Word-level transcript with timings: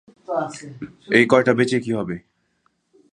এই 1.17 1.25
কয়টা 1.31 1.53
বেচে 1.53 1.77
কী 1.79 1.91
হবে? 1.93 2.15